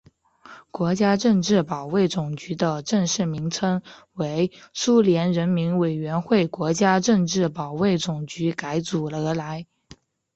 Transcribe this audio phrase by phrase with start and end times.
[0.71, 9.67] 国家政治保卫总局的正式名称为苏联人民委员会国家政治保卫总局改组而来。